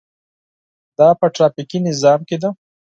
دا 0.97 1.09
په 1.19 1.25
ټرافیکي 1.35 1.79
نظام 1.87 2.19
کې 2.27 2.37
ده. 2.41 2.49